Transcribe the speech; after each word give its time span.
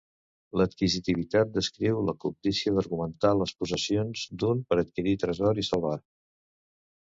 L'adquisitivitat 0.59 1.51
descriu 1.57 1.99
la 2.07 2.15
cobdícia 2.25 2.73
d'augmentar 2.79 3.35
les 3.43 3.55
possessions 3.61 4.25
d'un, 4.45 4.65
per 4.73 4.81
adquirir, 4.85 5.17
tresor 5.27 5.63
i 5.67 5.71
salvar. 5.71 5.97